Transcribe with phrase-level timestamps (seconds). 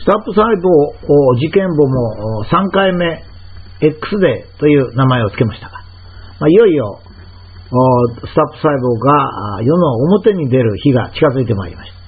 [0.00, 3.24] スタップ細胞事件簿も3回目
[3.80, 5.78] X デーという名前を付けましたが、
[6.40, 7.00] まあ、いよいよ
[7.68, 11.98] スタップ細胞が世の表に出る日が近づいてまいりました。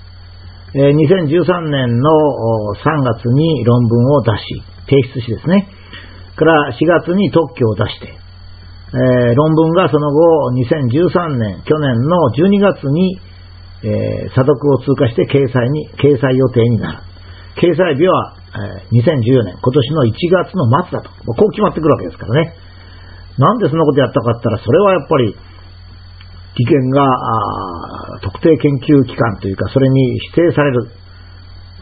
[0.72, 2.10] 2013年の
[2.78, 5.68] 3月に論文を出し、提出しですね、
[6.36, 8.16] から4月に特許を出して、
[8.94, 13.20] え、論文がその後2013年、去年の12月に、
[13.82, 17.09] え、査読を通過して掲載に、掲載予定になる。
[17.58, 21.10] 掲載日は、えー、2014年、今年の1月の末だと。
[21.34, 22.54] こう決まってくるわけですからね。
[23.38, 25.36] なんでそんなことやったかって言ったら、それはやっぱり、
[26.58, 27.06] 利権が
[28.22, 30.90] 特定研究機関というか、それに指定される、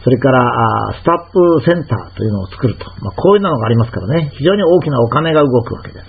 [0.03, 6.05] それからスタップセンターというのを作ると、まあ、こういうのがありますからね、非常に大きなお金が動くわけです。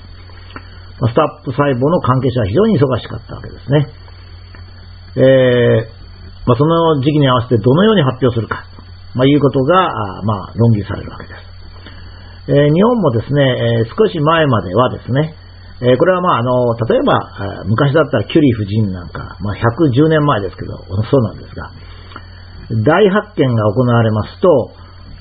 [1.00, 3.88] まあ、スタップ細胞の関係者は非常に忙しかったわけですね。
[5.16, 6.00] えー
[6.46, 8.64] まあ、その時期に合わせてどのように発表するか、
[9.14, 9.90] まあ、いうことが、
[10.22, 11.50] まあ、論議されるわけです。
[12.48, 15.34] えー、日本もですね、えー、少し前まではですね、
[15.82, 20.76] えー、これはまあ、あの、例えば、昔だったらキュリー夫人なんか、まあ、110年前ですけど、
[21.08, 21.70] そうなんですが、
[22.84, 24.72] 大発見が行われますと、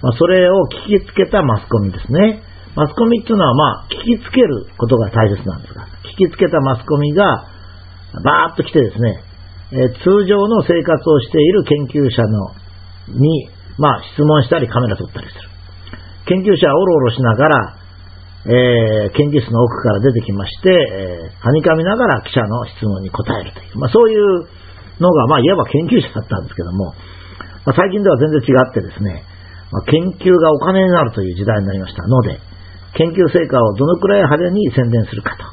[0.02, 2.44] まあ、それを聞きつけたマスコミですね。
[2.76, 7.48] マスコミっていうのは、まあ、聞きつけることが大切なんですが、聞きつけたマスコミが、
[8.24, 9.24] バーッと来てですね、
[9.72, 12.52] えー、通常の生活をしている研究者の
[13.20, 15.49] に、まあ、質問したりカメラ撮ったりする。
[16.27, 17.80] 研究者はおろおろしながら、
[18.45, 24.47] えー、研究室の奥から出てきまして、えー、はにかみながら記者の質問に答えるという、まあ、そういう
[25.00, 26.94] のが、まあ、いわば研究者だったんですけども、
[27.66, 29.23] まあ、最近では全然違ってですね、
[29.72, 32.39] まあ、研究がお金になるという時代になりましたので、
[32.95, 35.44] 研究成果をどのくらい派手に宣伝するかと、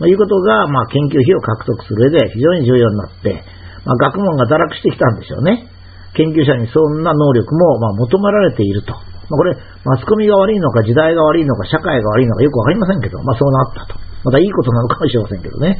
[0.00, 3.44] まあ、いうことが、まあ、研究費を獲得する上で非常に重要になって、
[3.84, 5.68] まあ、学問が堕落してきたんでしょうね。
[6.14, 8.94] 研究者にそんな能力も、ま、求められていると。
[8.94, 14.00] まあ、これ、マスコミが悪いのか、時代が悪いのか、社会が悪いのかよくわかりませんけど、まあそうなったと。
[14.24, 15.78] またいいことなのかもしれませんけどね。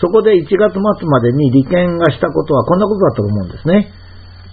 [0.00, 3.92] そこで1月末までに利権がしたことはこんなことだと思うんですね。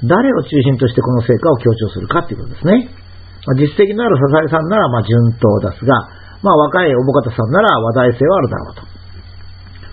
[0.06, 2.94] 誰を中心としてこの成果を強調するかということですね。
[3.48, 5.96] ま、実績のある笹井さんならま順当ですが、
[6.44, 8.82] まあ若い小保方さんなら話題性はあるだろうと。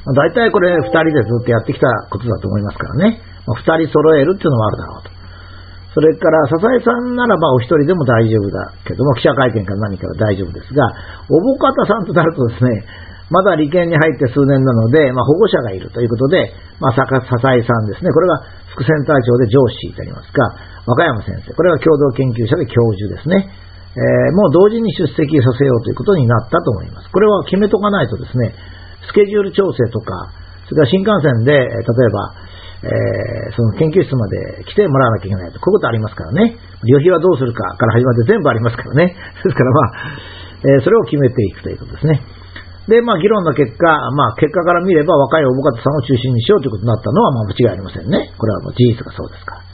[0.06, 3.20] まあ、大体これ2人でずっとやってきたことだと思いますからね。
[3.46, 5.16] まあ、2人揃えるっていうのはあるだろうと。
[5.96, 10.84] それから、笹井さんならばお一人でも大丈夫だけども、記者会見から何から大丈夫ですが、
[11.30, 12.84] おぼかたさんとなるとですね、
[13.30, 18.44] まだ利権に入って数年なので、まあ、保護者がいるということで、まあ、笹井さんですね、これが
[18.76, 20.52] 副センター長で上司となりますか、
[20.86, 23.48] 和歌山先生、これは共同研究者で教授ですね。
[23.96, 27.08] えー、もう同時に出席させようということになったと思います。
[27.08, 28.52] これは決めとかないとですね、
[29.08, 30.28] スケジュール調整とか、
[30.68, 32.34] それから新幹線で、例えば、
[32.84, 36.56] えー、その研究室まで来てもらわなきゃいけないと、こういうことありますからね。
[36.84, 39.16] 旅費はどうするかから始まって全部ありますからね。
[39.44, 39.92] ですからまあ、
[40.64, 42.20] えー、それを決めていくということですね。
[42.88, 48.31] で、まあ、議論の結果、まあ、結果から見れば若いおぼかたさんを中心にしようということになったのは、まあ、間違いありませんね。
[48.38, 49.66] これはもう事実がそうですから。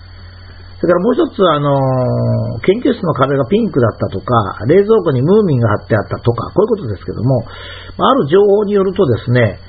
[0.83, 9.61] それからもう一つ、あの、研究室の壁がピンクだったとか、冷蔵庫にムーミンが貼ってあったとか、こういうことですけども、ある情報によるとですね、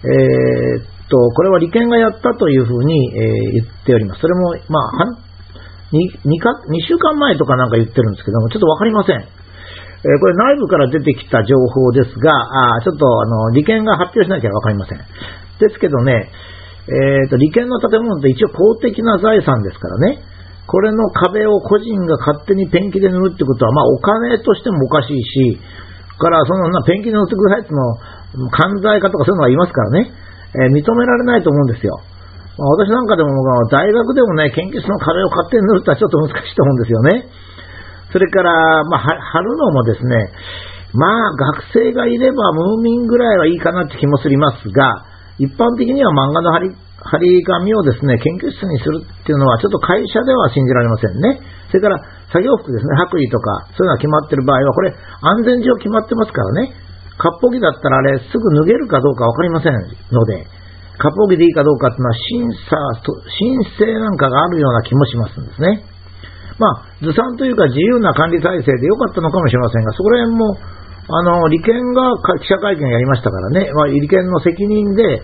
[0.00, 4.24] えー、と、これは利権がやったというふうに、え、言っております。
[4.24, 5.12] それも、まあ、
[5.92, 9.20] 2, 2, か2週間前とかなんか言ってるんですけども、ちょっとわかりません。
[9.20, 9.24] え、
[10.18, 12.32] これ内部から出てきた情報ですが、
[12.74, 14.98] あちょっとあの利権が発表しなきゃわかりません。
[14.98, 16.32] ですけどね、
[16.88, 20.24] えーと、利権の建物って一応公的な財産ですからね、
[20.66, 25.60] これの壁を個人が勝手にペンキで塗るってことは、まあお金としてもおかしいし、
[26.18, 30.14] からそのなペンキで塗ってくださいっての犯罪家とかそういうのがいますからね。
[30.54, 32.00] え、認められないと思うんですよ。
[32.58, 33.30] まあ、私なんかでも、
[33.70, 37.28] 大学でもね、研究室の壁を勝手に塗るとはちょっと難しいと思うんですよね。
[38.12, 40.16] それから、まあ、貼るのもですね、
[40.92, 45.06] まあ、学生がいればムーミンぐらいはいいかなって気もすりますが、
[45.38, 51.40] 一般的には漫画の貼り、貼り紙をですね、研究室にするっていうのは、ちょっと会社では信じられませんね。
[51.68, 51.96] それから、
[52.28, 56.76] 作業服ですね、白衣とか、そういうのが決まってる場合は、これ、安全上決まってますからね。
[57.18, 59.74] 割烹着だったらあれ、すぐ脱げるかどうかわかりません
[60.12, 60.46] ので、
[60.98, 62.76] 割烹着でいいかどうかっていうのは審査、
[63.40, 65.84] 申請なんかがあるような気もしますんですね。
[66.58, 70.56] まあ、ずさんというか自由な管理体制でよかったのかもしれませんが、そこら辺も、
[71.08, 75.22] あの、利権が記者会見やりましたからね、まあ、利権の責任で、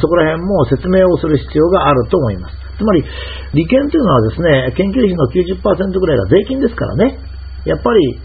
[0.00, 2.56] そこら辺も説明をする必要があると思います。
[2.76, 3.02] つまり、
[3.54, 7.18] 利権というのはですね、研究費の90%ぐらいが税金ですからね、
[7.64, 8.20] やっぱり、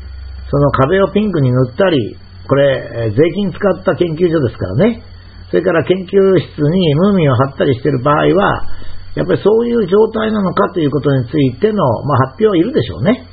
[0.52, 2.18] その壁をピンクに塗ったり、
[2.48, 5.04] これ、税金使った研究所ですからね。
[5.50, 8.68] それから研究室にムーミンを貼ったりしている場合は、
[9.16, 13.28] やっぱりそういう状態なのかということについての、まあ、発表はいるでしょうね。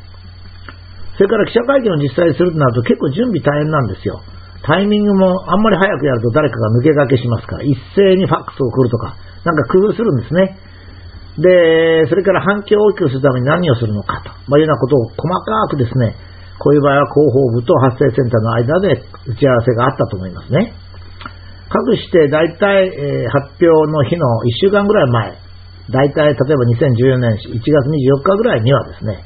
[1.16, 4.20] それから記者会見を実際するとなると結構準備大変なんですよ。
[4.62, 10.58] タイミングもあんまり早くやると誰かが抜け駆けしますから、一斉にファックスを送るとか、なんか工夫するんですね。
[11.40, 16.16] で、それから反響を大きくするために何をするのかと、まあ、いうようなことを細かくですね、
[16.60, 20.76] こういう場合は広報部と発生センターの間で打ち合わせがあったと思いますね。
[21.72, 25.38] かくして大体、えー、発表の日の1週間ぐらい前、
[25.88, 29.24] 大体例えば2014年1月24日ぐらいにはですね、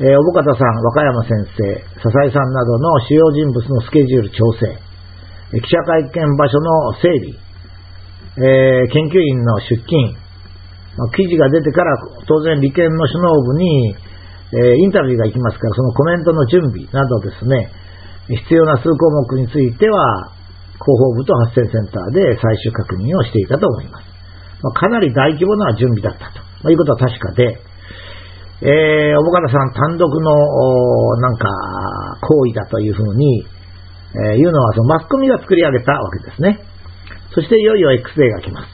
[0.00, 4.72] えー、小保方さん、和歌山先生、笹井さんなどの主要人物のスケジュール調整、
[5.60, 7.36] 記者会見場所の整備、
[8.40, 10.16] えー、研究員の出勤、
[10.96, 13.94] まあ、記事が出てから当然利権の首脳部に、
[14.52, 17.70] えー、インタビューが行きますから、そのコメントの準備などですね、
[18.28, 20.34] 必要な数項目については、
[20.80, 24.10] 広報部と発生センターで最終確認をしていたと思います。
[24.62, 27.60] まあ、かなり大規模な準備だったと、まあ、いうことは確かで、
[28.62, 31.48] えー、小保方さん単独の、なんか、
[32.20, 33.46] 行為だというふうに、
[34.32, 36.60] えー、いうのは、そのマスコミが作り上げたわけですね。
[37.32, 38.68] そしていよいよ X デーが来ます。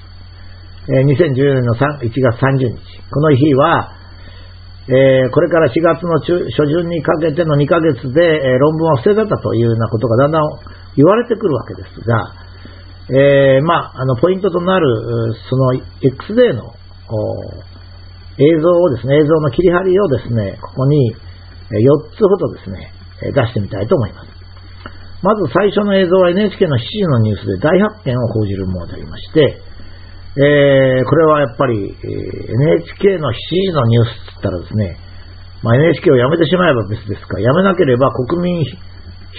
[0.91, 2.83] えー、2014年の1月30日。
[3.11, 3.96] この日は、
[4.87, 10.43] えー、これから4月の中初旬にかけての2ヶ月で、えー、論文は不正だったというようなことがだんだん
[10.95, 12.47] 言われてくるわけですが、
[13.11, 14.87] えー、まあ、あの、ポイントとなる、
[15.49, 16.75] その X デーの
[18.39, 22.93] 映像をですね、映像の切り張りをですね、ここに4つほどですね、
[23.33, 24.29] 出してみたいと思います。
[25.23, 29.63] まず最初の映像は NHK の7時のニュースで大発見を報じるものでありまして、
[30.37, 32.09] えー、これはやっぱり、え、
[32.77, 34.99] NHK の7時のニュースって言ったらですね、
[35.63, 38.65] まあ、NHK をやめてしまえば別ですから、やめなければ国民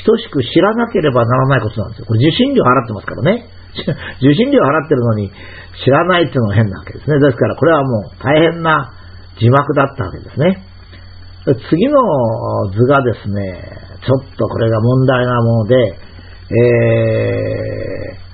[0.06, 2.06] 等しく知らなければならないことなんですよ。
[2.06, 3.46] これ受信料払ってますからね。
[4.22, 5.32] 受信料払ってるのに
[5.84, 7.20] 知らないっていうのが変なわけですね。
[7.20, 8.92] ですからこれはもう大変な
[9.40, 10.64] 字幕だったわけですね。
[11.70, 12.02] 次の
[12.74, 13.64] 図がですね、
[14.06, 15.76] ちょっとこれが問題なもので、
[16.50, 18.27] えー、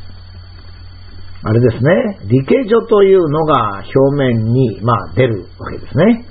[1.45, 1.91] あれですね、
[2.31, 6.25] 理系女というのが表面に、まあ、出るわけですね。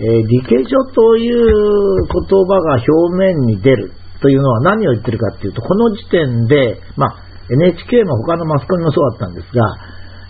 [0.00, 9.62] えー、理系女という言葉が表面に出るというのは何を言ってるかっていうと、この時点で、まあ、NHK も他のマスコミもそうだったんですが、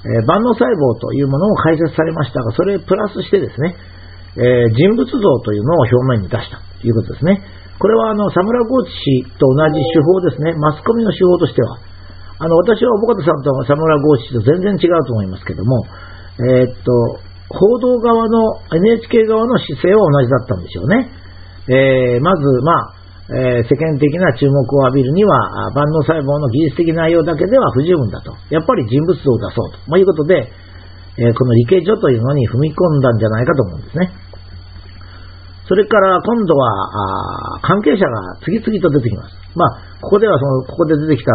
[0.04, 3.76] えー、万能細胞というものを解説されましたが、それプラスしてですね、
[4.36, 7.40] えー、人物像というのを表面に出したということですね。
[7.78, 8.92] これはあの、サムラゴーチ
[9.24, 10.52] 氏と同じ手法ですね。
[10.60, 11.89] マスコミの手法としては。
[12.40, 15.84] あの、私は小保方さんとサムラゴーチ氏と全然違うと思いますけども、
[16.40, 17.20] えー、っと、
[17.52, 21.10] 報道側の、NHK 側の姿勢は同じだったんですよね。
[21.68, 23.00] えー、まず、まあ、
[23.30, 28.32] えー、世間的な注目を浴びるには、万能細胞の技術的内容だけでは不十分だと。
[28.48, 29.78] やっぱり人物像を出そうと。
[29.86, 30.50] まあ、いうことで、
[31.18, 34.10] えー、この理系所というのに踏み込んだんじゃないかと思うんですね。
[35.70, 39.38] それから今度は、関係者が次々と出てきます。
[39.54, 41.30] まあ、ここではその、ここで出てきた、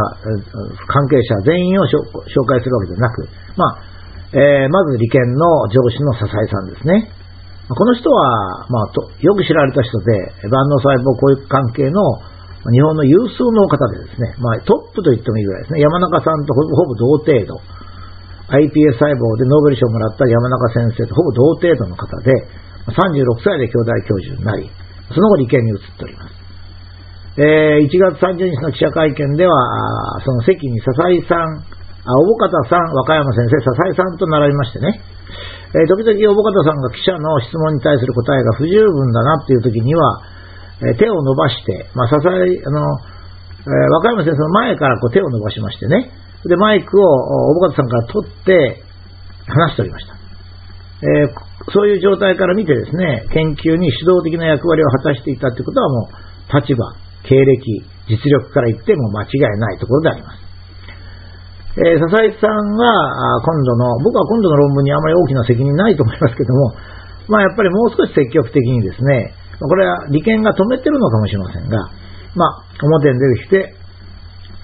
[0.92, 3.24] 関係者全員を紹介するわけではなく、
[3.56, 3.80] まあ、
[4.36, 7.08] えー、まず利権の上司の笹井さんですね。
[7.72, 12.04] この人は、まあ、とよく知られた人で、万能細胞教育関係の
[12.76, 17.56] 日本の有数の方でですね、まあ、トップと言ってもいいぐらいですね、山中さんとほぼほぼ同程度、
[18.52, 22.36] iPS 細胞でノーベル賞をもらった山中先生とほぼ同程度の方で、
[22.94, 24.70] 36歳で兄弟教授になり、
[25.10, 26.36] その後理系に移っております。
[27.38, 31.65] え、1月30日の記者会見では、その席に笹井さん、
[32.06, 35.01] あ、小保方さん、和歌山先生、笹井さんと並びましてね、
[35.75, 40.22] えー、時々小保方さんが記者の質問に対する答えが不十分だなっていう時には、
[40.80, 42.80] えー、手を伸ばして、まあ、支え、あの、
[43.65, 46.12] えー、和歌山先生の前からこう手を伸ばしましてね、
[46.46, 48.84] で、マイクを小保方さんから取って
[49.48, 50.25] 話しておりました。
[51.06, 56.82] えー、そういう状態から見てですね、研究に主導的な役割を果たしていたということはもう、立場、
[57.24, 60.46] 経歴、実力から言っても間違いないところであります。
[61.78, 62.88] えー、笹井さんが
[63.44, 66.74] 今度の、僕は今度の論文にあまり大きな責任ないと思いますけども、
[67.28, 71.78] まあやっぱりもう少し積極的にですね、これは利権が止めてるのかもしれませんが、
[72.36, 73.76] まあ表に出てきて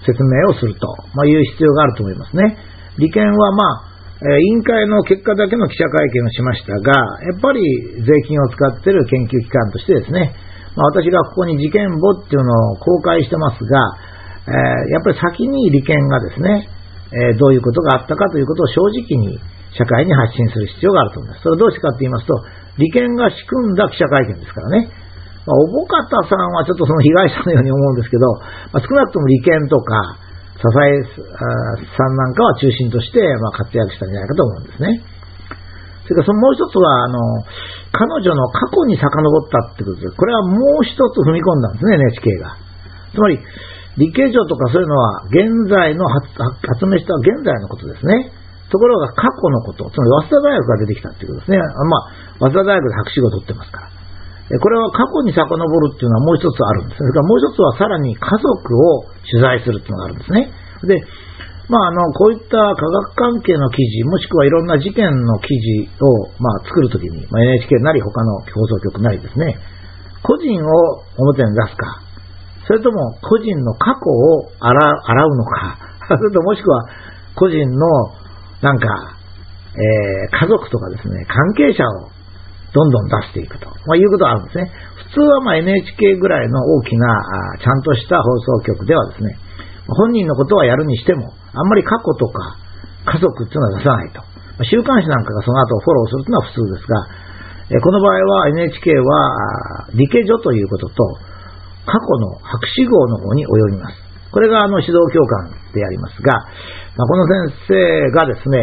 [0.06, 2.58] 説明をすると、ま、いう必要があると思いますね。
[2.98, 3.91] 利権はまあ、
[4.22, 6.94] 委員会の結果だけの記者会見をしましたが、
[7.26, 7.66] やっぱり
[8.06, 10.36] 税金を使っている研究機関としてですね、
[10.78, 13.98] まあ、私がここに事件簿っていうのを公開してますが、
[14.46, 16.70] え、やっぱり先に利権がですね、
[17.12, 19.42] えどういうことがあったかということを正直に
[19.76, 21.42] 社会に発信する必要があると思います。
[21.42, 22.34] それはどうしてかと言いますと、
[22.78, 24.88] 利権が仕組んだ記者会見ですからね。
[25.50, 28.30] まあ、おぼかたさんはちょっとその被害者のように思うんですけど、
[28.72, 30.22] まあ、少なくとも利権とか、
[30.62, 31.02] 支え
[31.98, 35.02] さんなんかは中心として、まあ、活躍したんじゃないかと思うんですね。
[36.06, 37.18] それからそのもう一つは、あの、
[37.92, 40.16] 彼女の過去に遡ったってことです。
[40.16, 42.58] これはもう一つ踏み込んだんですね、NHK が。
[43.14, 43.40] つまり、
[43.98, 48.32] 理系上とかそういうのは、現在の発明した現在のことですね。
[48.70, 51.58] ところが過去のこと、つまり早稲田大学が出てきたっていうことですね。
[51.58, 51.66] ま
[52.46, 54.01] あ、早稲田大学で博士号を取ってますから。
[54.60, 56.98] これは過去に遡るっていうのはもう一つあるんです。
[56.98, 60.52] それからもう一つはさらに家族を取材するっていうのがあるんですね。
[60.84, 61.00] で、
[61.72, 69.56] まあ、あの、こういった科学関係の記事、もしくはいろんな事件の記事を、まあ、作るときに、まあ、NHK なり他の放送局なりですね、
[70.22, 72.04] 個人を表に出すか、
[72.68, 75.78] それとも個人の過去を洗うのか、
[76.12, 76.84] それともしくは
[77.36, 77.88] 個人の
[78.62, 79.16] なんか、
[79.72, 82.10] えー、家族とかですね、関係者を
[82.72, 84.72] どんどん出していくと、まあ、いうことがあるんですね。
[85.12, 89.36] 普通はまあ NHK ぐらいの大きなちゃんとした放送局ではですね、
[89.88, 92.56] 本人のことはやるにしても、あんまり過去とか
[93.06, 94.24] 家族っていうのは出さないと。
[94.64, 101.18] 週刊誌なんかがその後フォローするというのは普通ですが、この場合は NHK は理系所ということと、
[101.86, 103.96] 過去の博士号の方に及びます。
[104.32, 106.32] これがあの指導教官でありますが、
[106.96, 108.60] まあ、この先生がですね、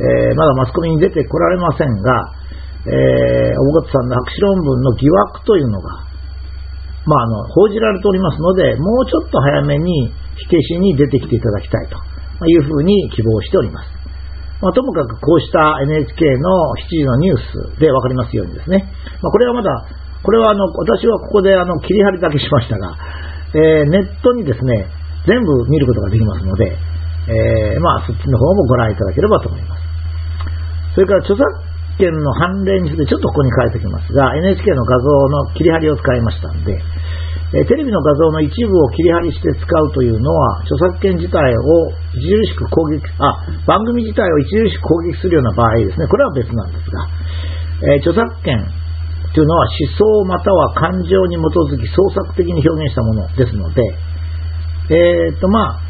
[0.00, 2.39] えー、まだマスコミに出てこられませんが、
[2.86, 6.10] えー、小さんの博士論文の疑惑というのが、
[7.04, 14.00] まあ、あの報じられておりますので、もうちょっと早めに火消しに出てきていただきたいというふうに希望しております。
[14.60, 17.38] まあ、ともかくこうした NHK の7時のニュー
[17.76, 19.72] スで分かりますようにですね、まあ、これはまだ、
[20.22, 22.96] これはあの私はここであの切り張りだけしましたが、
[23.54, 24.86] えー、ネットにですね、
[25.26, 26.76] 全部見ることができますので、
[27.28, 29.82] えー、まあ、そっちの方もご覧いただければと思います。
[30.94, 36.78] それから著作権の判例についてちょっとここに書いておきますが、NHK の画像の切り張りを使いましたんで、
[37.52, 47.08] えテレビの画像の一部を切り張りして使うというのは、著作権自体を著しく攻撃、あ、番組自体を著しく攻撃するような場合ですね、これは別なんですが、
[47.90, 48.54] え著作権
[49.34, 53.82] というのは思想または感情に基づき創作的に表現したものですので、
[54.90, 55.80] えー、っと、まあ、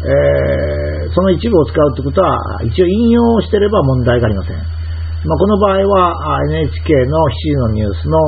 [0.00, 4.77] えー、その一部を使うということは、一応引用してれば問題がありません。
[5.26, 8.18] まあ、この場合は NHK の7時のニュースの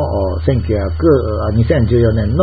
[0.42, 0.90] 1900
[1.54, 2.42] 2014年の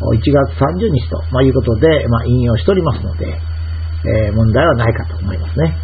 [0.00, 5.76] 1月30日と、いうことで、まあ、引用しておりますので、えー、問題はないかと思いますね。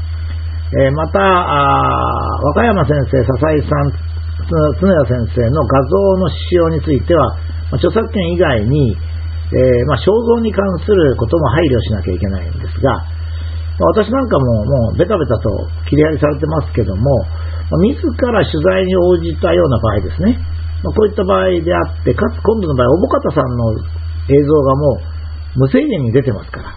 [0.81, 3.93] えー、また、和歌山先生、笹井さん、
[4.81, 7.37] 常谷先生の画像の使用については、
[7.71, 8.97] ま、著作権以外に、
[9.53, 12.97] えー、ま、肖像に関することも配慮しなきゃいけないんですが、
[13.79, 15.51] ま、私なんかももうベタベタと
[15.91, 17.03] 切り張りされてますけども、
[17.71, 20.39] 自ら取材に応じたような場合ですね、
[20.85, 23.73] まあ、こういった場合であって、かつ今度の場合、小保方さんの
[24.29, 25.01] 映像がも
[25.57, 26.77] う無制限に出てますから、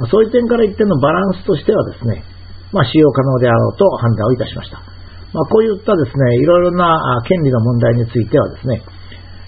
[0.00, 2.24] まあ、そういう点から言ってのバランスとしてはですね、
[2.72, 4.80] まあ、使用可能であろうと判断をいたしました。
[5.34, 8.82] まあ、こういったですね、いろいろな権利の問題についてはですね、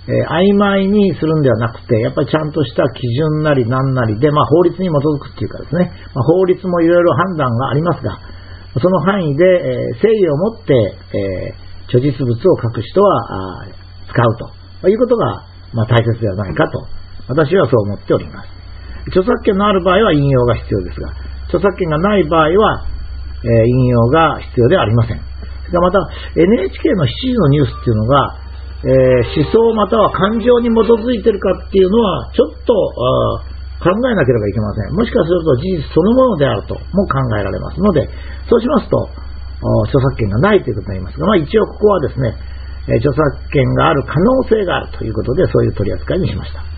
[0.07, 8.19] えー、曖昧にするんではなくて、やっぱりちゃんとした基準なり何なりで、まあ、法律に基づくっていうかですね、まあ、法律もいろいろ判断がありますが、
[8.81, 10.75] その範囲で、え、誠意を持って、
[11.15, 13.65] えー、著実物を書く人は
[14.09, 14.37] 使う
[14.83, 16.87] ということが、まあ、大切ではないかと
[17.29, 18.49] 私はそう思っております。
[19.09, 21.11] 著作権のある場合は引用が必要ですが、
[21.47, 22.87] 著作権がない場合は、
[23.43, 25.19] えー、引用が必要ではありません。
[25.19, 25.99] それからまた
[26.35, 28.39] NHK の7時のニュースっていうのが、
[28.85, 32.75] えー、思想または感情に基づいてるかっていうのは、ちょっと
[33.81, 34.95] 考えなければいけません。
[34.95, 38.09] もしかすると事実そのものであるとも考えられますので、
[38.49, 39.09] そうしますと、
[39.89, 42.37] 著作権がないということになりますが、まあ、一応ここはですね、
[42.99, 46.76] 著作権がある可能性があるということで、そういう取り扱いにしました。